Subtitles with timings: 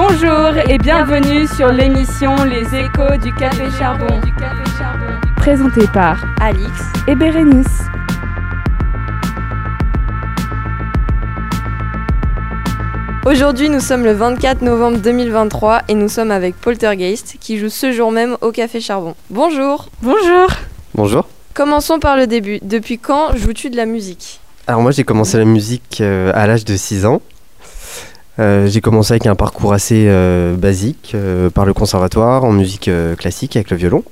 [0.00, 4.20] Bonjour et bienvenue sur l'émission Les Échos du Café Charbon.
[5.34, 6.70] Présentée par Alix
[7.08, 7.66] et Bérénice.
[13.26, 17.90] Aujourd'hui, nous sommes le 24 novembre 2023 et nous sommes avec Poltergeist qui joue ce
[17.90, 19.16] jour même au Café Charbon.
[19.30, 20.46] Bonjour Bonjour
[20.94, 21.26] Bonjour.
[21.54, 22.60] Commençons par le début.
[22.62, 24.38] Depuis quand joues-tu de la musique?
[24.68, 27.20] Alors moi j'ai commencé la musique euh, à l'âge de 6 ans.
[28.38, 32.90] Euh, j'ai commencé avec un parcours assez euh, basique euh, par le conservatoire en musique
[33.18, 34.04] classique avec le violon.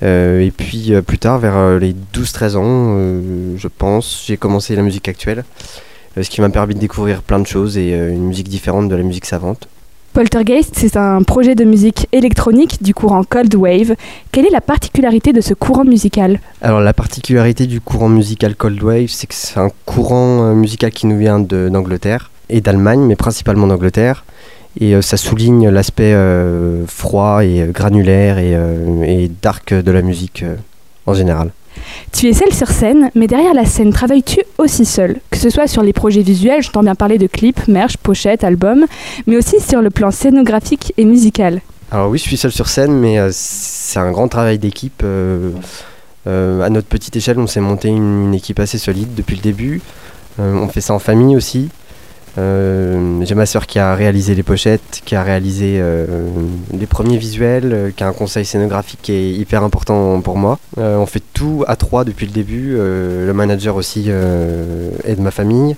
[0.00, 2.96] Et puis plus tard, vers les 12-13 ans,
[3.56, 5.44] je pense, j'ai commencé la musique actuelle.
[6.20, 9.02] ce qui m'a permis de découvrir plein de choses et une musique différente de la
[9.02, 9.66] musique savante.
[10.12, 13.96] Poltergeist, c'est un projet de musique électronique du courant Cold Wave.
[14.30, 16.38] Quelle est la particularité de ce courant musical?
[16.62, 21.08] Alors la particularité du courant musical Cold Wave, c'est que c'est un courant musical qui
[21.08, 24.24] nous vient d'Angleterre et d'Allemagne, mais principalement d'Angleterre.
[24.80, 28.56] Et euh, ça souligne l'aspect euh, froid et euh, granulaire et,
[29.06, 30.44] et dark de la musique
[31.06, 31.50] en général.
[32.12, 35.66] Tu es seule sur scène, mais derrière la scène, travailles-tu aussi seule Que ce soit
[35.66, 38.86] sur les projets visuels, j'entends bien parler de clips, merch, pochettes, albums,
[39.26, 41.60] mais aussi sur le plan scénographique et musical.
[41.90, 45.02] Alors oui, je suis seul sur scène, mais euh, c'est un grand travail d'équipe.
[45.04, 45.52] euh,
[46.26, 49.42] euh, à notre petite échelle, on s'est monté une, une équipe assez solide depuis le
[49.42, 49.80] début.
[50.40, 51.68] On fait ça en famille aussi.
[52.38, 56.06] Euh, J'ai ma sœur qui a réalisé les pochettes, qui a réalisé euh,
[56.72, 60.58] les premiers visuels, euh, qui a un conseil scénographique qui est hyper important pour moi.
[60.76, 62.76] On fait tout à trois depuis le début.
[62.76, 65.76] le manager aussi est de ma famille.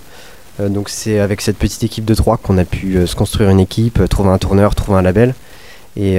[0.59, 4.07] Donc c'est avec cette petite équipe de trois qu'on a pu se construire une équipe,
[4.09, 5.35] trouver un tourneur, trouver un label.
[5.97, 6.19] Et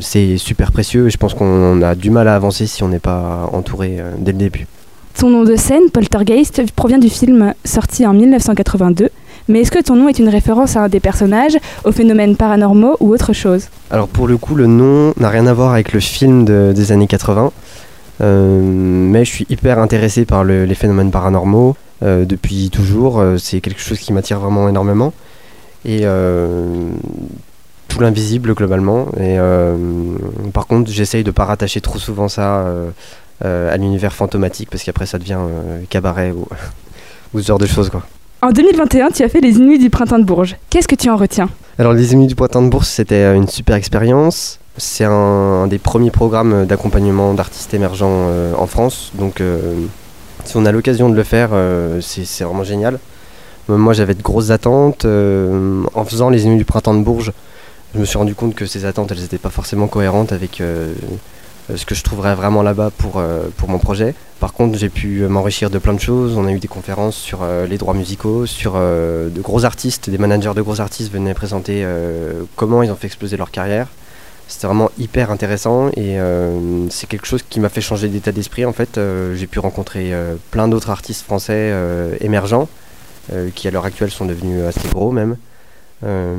[0.00, 3.48] c'est super précieux je pense qu'on a du mal à avancer si on n'est pas
[3.52, 4.66] entouré dès le début.
[5.18, 9.10] Ton nom de scène, Poltergeist, provient du film sorti en 1982.
[9.48, 12.96] Mais est-ce que ton nom est une référence à un des personnages, aux phénomènes paranormaux
[13.00, 13.68] ou autre chose?
[13.90, 16.92] Alors pour le coup, le nom n'a rien à voir avec le film de- des
[16.92, 17.50] années 80,
[18.20, 23.18] euh, mais je suis hyper intéressé par le- les phénomènes paranormaux euh, depuis toujours.
[23.20, 25.12] Euh, c'est quelque chose qui m'attire vraiment énormément.
[25.84, 26.02] Et
[27.88, 29.06] tout l'invisible globalement.
[29.18, 29.38] Et
[30.52, 32.64] par contre, j'essaye de pas rattacher trop souvent ça
[33.42, 35.38] à l'univers fantomatique parce qu'après ça devient
[35.88, 36.46] cabaret ou,
[37.34, 38.02] ou ce genre de choses quoi.
[38.40, 40.54] En 2021, tu as fait les Inuits du Printemps de Bourges.
[40.70, 41.48] Qu'est-ce que tu en retiens?
[41.76, 44.60] Alors les Amis du Poitin de Bourse, c'était euh, une super expérience.
[44.76, 49.10] C'est un, des premiers programmes d'accompagnement d'artistes émergents euh, en France.
[49.14, 49.74] Donc euh,
[50.44, 51.50] si on a l'occasion de le faire,
[52.00, 53.00] c'est vraiment génial.
[53.66, 55.04] Moi j'avais de grosses attentes.
[55.04, 57.32] en faisant les Amis du Printemps de Bourges,
[57.92, 60.62] je me suis rendu compte que ces attentes, elles n'étaient pas forcément cohérentes avec
[61.76, 64.14] ce que je trouverais vraiment là-bas pour, euh, pour mon projet.
[64.40, 66.36] Par contre, j'ai pu euh, m'enrichir de plein de choses.
[66.36, 70.08] On a eu des conférences sur euh, les droits musicaux, sur euh, de gros artistes,
[70.08, 73.88] des managers de gros artistes venaient présenter euh, comment ils ont fait exploser leur carrière.
[74.46, 78.64] C'était vraiment hyper intéressant et euh, c'est quelque chose qui m'a fait changer d'état d'esprit.
[78.64, 82.66] En fait, Euh, j'ai pu rencontrer euh, plein d'autres artistes français euh, émergents
[83.32, 85.36] euh, qui à l'heure actuelle sont devenus assez gros même.
[86.04, 86.36] Euh,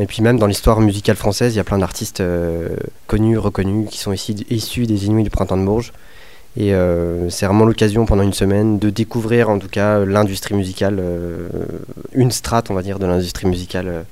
[0.00, 2.68] et puis même dans l'histoire musicale française, il y a plein d'artistes euh,
[3.06, 5.92] connus, reconnus, qui sont ici, issus des Inuits du Printemps de Bourges.
[6.56, 11.00] Et euh, c'est vraiment l'occasion pendant une semaine de découvrir en tout cas l'industrie musicale,
[12.12, 14.04] une strate on va dire de l'industrie musicale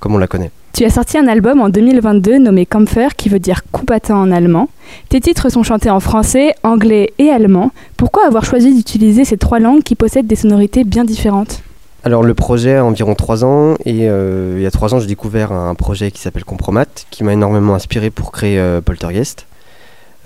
[0.00, 0.50] comme on la connaît.
[0.72, 4.70] Tu as sorti un album en 2022 nommé Kampfer qui veut dire coupatin en allemand.
[5.10, 7.72] Tes titres sont chantés en français, anglais et allemand.
[7.98, 11.62] Pourquoi avoir choisi d'utiliser ces trois langues qui possèdent des sonorités bien différentes?
[12.04, 15.06] Alors le projet a environ 3 ans et euh, il y a 3 ans j'ai
[15.06, 19.46] découvert un projet qui s'appelle Compromat qui m'a énormément inspiré pour créer euh, Poltergeist.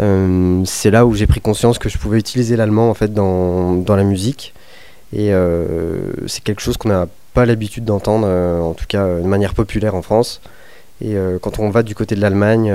[0.01, 3.85] Euh, c'est là où j'ai pris conscience que je pouvais utiliser l'allemand en fait dans,
[3.87, 4.55] la musique.
[5.13, 5.31] Et
[6.27, 10.03] c'est quelque chose qu'on n'a pas l'habitude d'entendre en tout cas de manière populaire en
[10.03, 10.41] France.
[11.01, 12.75] Et quand on va du côté de l'Allemagne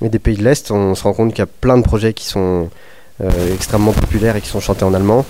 [0.00, 2.14] et des pays de l'Est on se rend compte qu'il y a plein de projets
[2.14, 2.70] qui sont
[3.52, 5.26] extrêmement populaires et qui sont chantés en allemand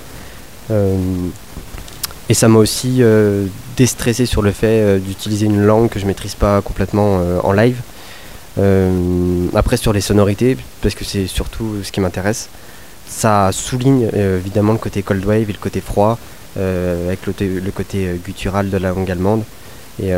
[2.32, 3.44] et ça m'a aussi euh,
[3.76, 7.53] déstressé sur le fait euh, d'utiliser une langue que je maîtrise pas complètement euh, en
[7.53, 7.76] live.
[9.55, 12.49] Après sur les sonorités, parce que c'est surtout ce qui m'intéresse,
[13.06, 16.19] ça souligne évidemment le côté cold wave et le côté froid,
[16.56, 19.44] avec le, côté guttural de la langue allemande.
[20.02, 20.11] Et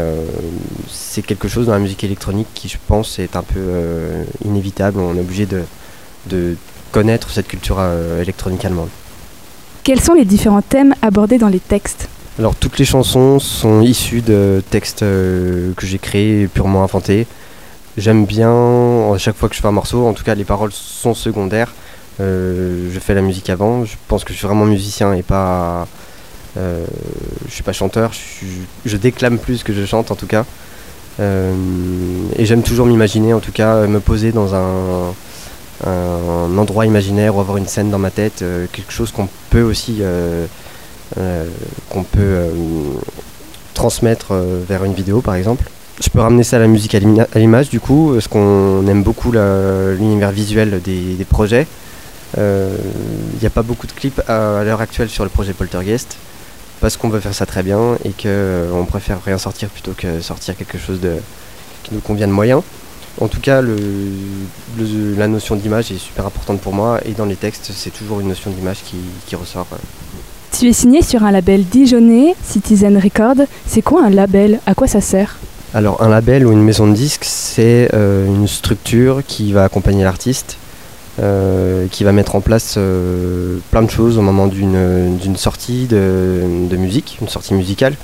[0.88, 3.60] c'est quelque chose dans la musique électronique qui, je pense, est un peu
[4.44, 4.99] inévitable.
[4.99, 6.56] On est obligé de,
[6.90, 7.81] connaître cette culture
[8.20, 8.88] électronique allemande.
[9.84, 12.08] Quels sont les différents thèmes abordés dans les textes
[12.38, 17.26] Alors toutes les chansons sont issues de textes euh, que j'ai créés purement inventés.
[17.98, 20.72] J'aime bien, à chaque fois que je fais un morceau, en tout cas les paroles
[20.72, 21.75] sont secondaires.
[22.19, 25.86] Euh, je fais la musique avant, je pense que je suis vraiment musicien et pas...
[26.56, 26.86] euh,
[27.46, 28.12] je suis pas chanteur,
[28.86, 30.46] je, déclame plus que je chante en tout cas.
[31.20, 35.12] et j'aime toujours m'imaginer, en tout cas, me poser dans un,
[35.86, 40.02] un, endroit imaginaire ou avoir une scène dans ma tête, quelque chose qu'on peut aussi
[41.90, 42.48] qu'on peut
[43.75, 44.34] transmettre
[44.69, 45.64] vers une vidéo par exemple.
[46.02, 49.32] Je peux ramener ça à la musique à l'image du coup, parce qu'on aime beaucoup
[49.32, 51.66] l'univers visuel des, projets.
[52.36, 52.76] Il euh,
[53.40, 56.16] n'y a pas beaucoup de clips à, l'heure actuelle sur le projet Poltergeist,
[56.81, 60.20] parce qu'on veut faire ça très bien et qu'on euh, préfère rien sortir plutôt que
[60.20, 61.14] sortir quelque chose de,
[61.84, 62.64] qui nous convienne moyen.
[63.20, 63.76] En tout cas, le,
[65.16, 68.28] la notion d'image est super importante pour moi et dans les textes, c'est toujours une
[68.28, 68.96] notion d'image qui,
[69.26, 69.66] qui ressort.
[70.52, 73.46] Tu es signé sur un label dijonnais, Citizen Record.
[73.66, 74.61] C'est quoi un label?
[74.66, 75.38] À quoi ça sert?
[75.75, 80.05] Alors un label ou une maison de disques, c'est euh, une structure qui va accompagner
[80.05, 80.56] l'artiste,
[81.20, 86.76] euh, qui va mettre en place euh, plein de choses au moment d'une sortie de,
[86.76, 87.94] musique, une sortie musicale,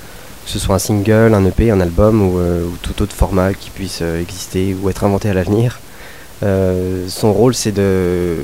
[0.45, 2.39] que ce soit un single, un EP, un album ou,
[2.81, 5.79] tout autre format qui puisse exister ou être inventé à l'avenir.
[6.41, 8.37] son rôle c'est de,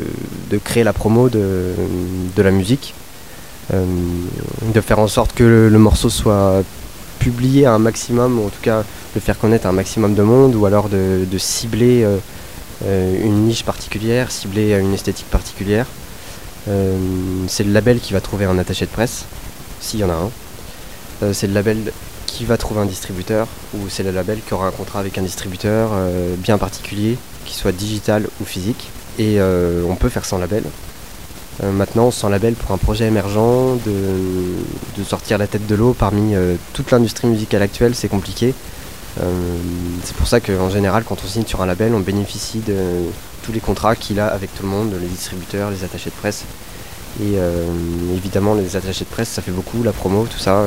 [0.64, 1.74] créer la promo de,
[2.38, 2.94] la musique,
[3.72, 6.64] de faire en sorte que le morceau soit
[7.18, 8.84] publié à un maximum, ou en tout cas
[9.16, 12.18] de faire connaître un maximum de monde, ou alors de, cibler euh,
[12.86, 15.88] euh, une niche particulière, cibler une esthétique particulière.
[16.70, 16.96] Euh,
[17.48, 19.26] c'est le label qui va trouver un attaché de presse,
[19.82, 20.32] s'il y en a un.
[21.34, 21.92] C'est le label
[22.26, 25.22] qui va trouver un distributeur, ou c'est le label qui aura un contrat avec un
[25.24, 25.92] distributeur
[26.38, 28.90] bien particulier, qui soit digital ou physique.
[29.18, 30.64] Et on peut faire sans label.
[31.64, 36.36] Euh, maintenant, sans label pour un projet émergent, de, sortir la tête de l'eau parmi
[36.36, 38.54] euh, toute l'industrie musicale actuelle, c'est compliqué.
[39.20, 39.32] Euh,
[40.04, 42.76] c'est pour ça qu'en général, quand on signe sur un label, on bénéficie de
[43.42, 46.44] tous les contrats qu'il a avec tout le monde, les distributeurs, les attachés de presse.
[47.20, 47.34] Et
[48.16, 50.66] évidemment, les attachés de presse, ça fait beaucoup, la promo, tout ça.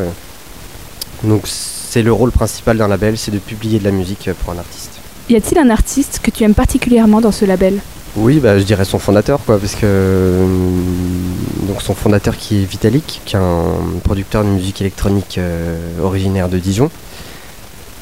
[1.24, 4.58] Donc c'est le rôle principal d'un label, c'est de publier de la musique pour un
[4.58, 5.00] artiste.
[5.28, 7.80] Y a-t-il un artiste que tu aimes particulièrement dans ce label?
[8.16, 10.46] Oui, bah, je dirais son fondateur, quoi, parce que euh,
[11.68, 16.48] donc son fondateur qui est Vitalik, qui est un producteur de musique électronique euh, originaire
[16.48, 16.90] de Dijon.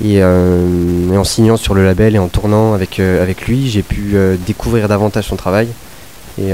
[0.02, 4.16] Euh, et, en signant sur le label et en tournant avec, avec lui, j'ai pu
[4.46, 5.68] découvrir davantage son travail.
[6.40, 6.52] Et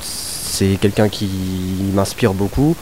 [0.00, 1.28] c'est quelqu'un qui
[1.94, 2.74] m'inspire beaucoup,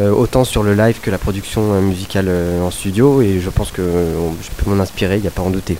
[0.00, 2.30] autant sur le live que la production musicale
[2.62, 3.22] en studio.
[3.22, 5.78] Et je pense que je peux m'en inspirer, il n'y a pas à en douter.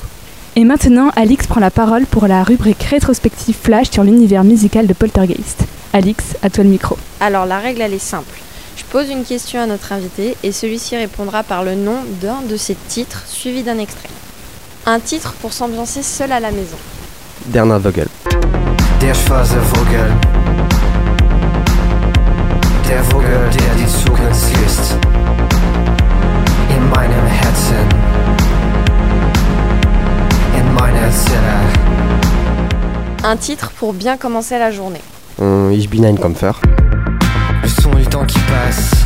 [0.58, 4.94] Et maintenant, Alix prend la parole pour la rubrique rétrospective flash sur l'univers musical de
[4.94, 5.64] Poltergeist.
[5.92, 6.96] Alix, à toi le micro.
[7.20, 8.40] Alors la règle elle est simple.
[8.76, 12.56] Je pose une question à notre invité et celui-ci répondra par le nom d'un de
[12.56, 14.08] ses titres suivi d'un extrait.
[14.84, 16.76] Un titre pour s'ambiancer seul à la maison.
[17.46, 18.08] Bernard Vogel.
[19.00, 20.35] Der Vogel.
[22.88, 24.96] Der Vogel, der die Zukunft ist.
[26.70, 28.06] In meinem Herzen.
[33.28, 35.02] Un titre pour bien commencer la journée.
[35.72, 36.54] ich bin ein Kämpfer.
[37.62, 39.05] Le son du temps qui passe,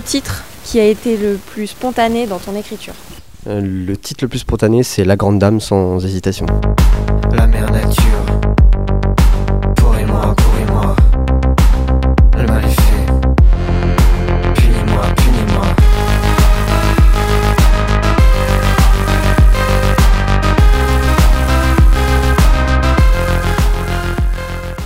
[0.00, 2.94] le titre qui a été le plus spontané dans ton écriture
[3.46, 6.46] euh, Le titre le plus spontané, c'est La Grande Dame sans hésitation.
[7.32, 8.49] La mère nature.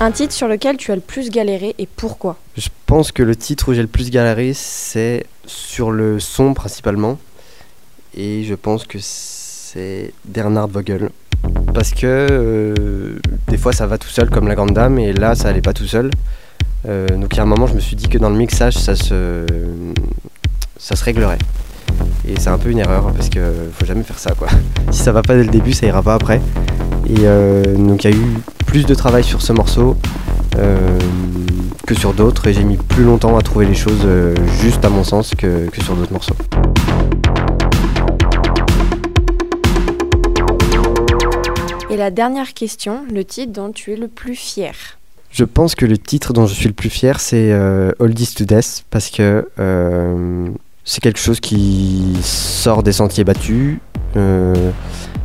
[0.04, 3.34] Un titre sur lequel tu as le plus galéré et pourquoi Je pense que le
[3.34, 7.18] titre où j'ai le plus galéré, c'est sur le son principalement.
[8.14, 11.08] Et je pense que c'est Bernard Vogel.
[11.72, 13.18] Parce que euh,
[13.48, 15.72] des fois ça va tout seul comme la grande dame et là ça allait pas
[15.72, 16.10] tout seul.
[16.86, 18.74] Euh, donc il y a un moment je me suis dit que dans le mixage
[18.74, 19.46] ça se,
[20.76, 21.38] ça se réglerait.
[22.26, 23.40] Et c'est un peu une erreur parce que
[23.72, 24.48] faut jamais faire ça quoi.
[24.90, 26.40] Si ça va pas dès le début ça ira pas après.
[27.06, 29.96] Et euh, donc il y a eu plus de travail sur ce morceau
[30.56, 30.98] euh,
[31.86, 34.88] que sur d'autres et j'ai mis plus longtemps à trouver les choses euh, juste à
[34.88, 36.34] mon sens que, que sur d'autres morceaux.
[41.90, 44.74] Et la dernière question, le titre dont tu es le plus fier
[45.30, 48.44] Je pense que le titre dont je suis le plus fier, c'est euh, Oldies to
[48.44, 49.46] Death, parce que
[50.84, 53.78] c'est quelque chose qui sort des sentiers battus.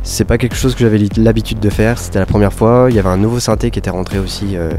[0.02, 2.86] C'est pas quelque chose que j'avais l'habitude de faire, c'était la première fois.
[2.88, 4.70] Il y avait un nouveau synthé qui était rentré aussi, euh,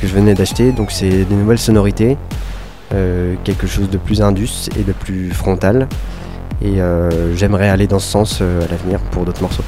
[0.00, 2.16] que je venais d'acheter, donc c'est des nouvelles sonorités,
[2.92, 5.88] euh, quelque chose de plus indus et de plus frontal.
[6.62, 9.64] Et euh, j'aimerais aller dans ce sens euh, à l'avenir pour d'autres morceaux.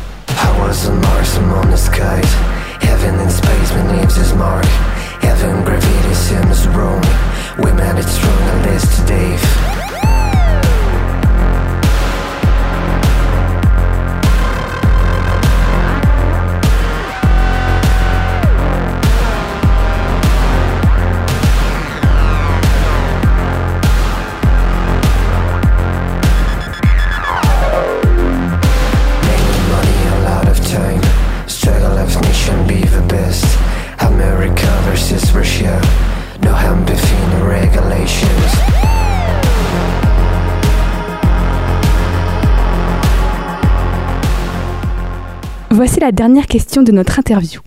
[46.02, 47.60] La dernière question de notre interview.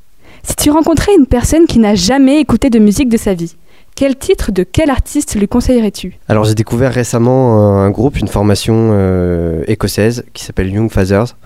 [0.44, 3.56] Si tu rencontrais une personne qui n'a jamais écouté de musique de sa vie,
[3.96, 6.20] quel titre de quel artiste lui conseillerais-tu?
[6.28, 11.38] Alors j'ai découvert récemment un, groupe, une formation euh, écossaise qui s'appelle Young Fathers.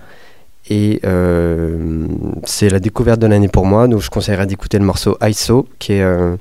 [0.72, 2.08] Et euh,
[2.46, 5.94] c'est la découverte de l'année pour moi, donc je conseillerais d'écouter le morceau ISO, qui
[5.94, 6.38] est euh,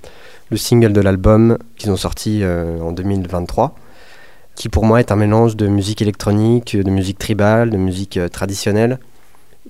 [0.50, 3.74] le single de l'album qu'ils ont sorti en 2023,
[4.54, 8.98] qui pour moi est un mélange de musique électronique, de musique tribale, de musique traditionnelle.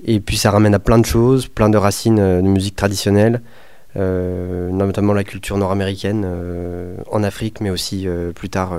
[0.05, 3.41] Et puis ça ramène à plein de choses, plein de racines euh, de musique traditionnelle,
[3.97, 8.79] euh, notamment la culture nord-américaine euh, en Afrique, mais aussi euh, plus tard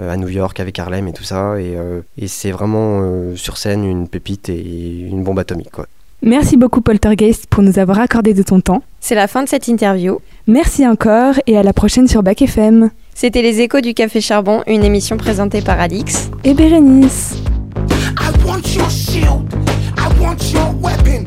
[0.00, 1.60] à New York avec Harlem et tout ça.
[1.60, 5.70] Et, euh, et c'est vraiment euh, sur scène une pépite et une bombe atomique.
[5.70, 5.86] Quoi.
[6.22, 8.82] Merci beaucoup Poltergeist pour nous avoir accordé de ton temps.
[9.00, 10.20] C'est la fin de cette interview.
[10.46, 12.90] Merci encore et à la prochaine sur Bac FM.
[13.14, 16.30] C'était Les Échos du Café Charbon, une émission présentée par Alix.
[16.44, 17.36] Et Bérénice.
[18.20, 19.42] I want your shield.
[20.12, 21.21] I want your weapon.